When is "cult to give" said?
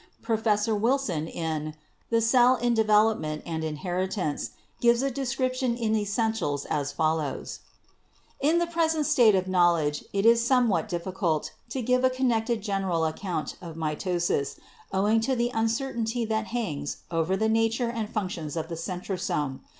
11.13-12.03